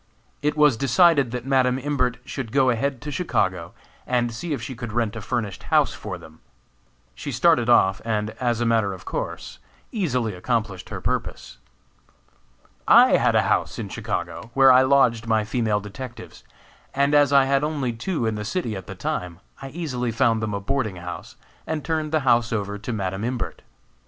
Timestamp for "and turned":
21.67-22.11